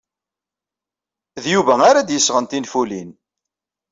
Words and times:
D 1.43 1.45
Yuba 1.53 1.73
ara 1.89 2.01
d-yesɣen 2.07 2.45
tinfulin. 2.45 3.09